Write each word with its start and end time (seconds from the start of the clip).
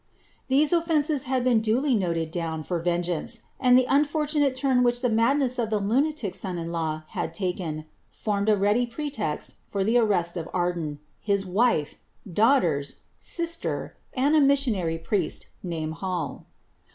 Tliese 0.49 0.73
ofK'iiccs 0.83 1.25
hail 1.25 1.41
hccn 1.41 1.61
duly 1.61 1.93
note 1.93 2.31
down 2.31 2.63
for 2.63 2.79
vengeance; 2.79 3.41
and 3.59 3.77
ihe 3.77 3.85
unfortunate 3.87 4.55
turn 4.55 4.81
which 4.81 5.01
the 5.03 5.11
madness 5.11 5.59
o 5.59 5.67
the 5.67 5.77
lunatic 5.77 6.33
son 6.33 6.57
in 6.57 6.71
law 6.71 7.03
had 7.09 7.35
taken, 7.35 7.85
formed 8.09 8.49
a 8.49 8.57
ready 8.57 8.87
pretext 8.87 9.57
for 9.67 9.83
the 9.83 9.97
an« 9.97 10.07
of 10.39 10.49
Arden, 10.55 10.97
his 11.19 11.45
wife, 11.45 11.97
daughters, 12.25 13.01
sister, 13.19 13.95
and 14.15 14.35
a 14.35 14.41
missionary 14.41 14.97
priest 14.97 15.49
naae 15.63 15.91
Hall. 15.93 16.47